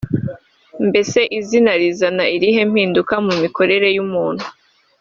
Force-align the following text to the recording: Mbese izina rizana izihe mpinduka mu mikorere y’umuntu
Mbese 0.87 1.19
izina 1.39 1.71
rizana 1.81 2.23
izihe 2.35 2.61
mpinduka 2.71 3.13
mu 3.25 3.33
mikorere 3.43 3.87
y’umuntu 3.95 4.45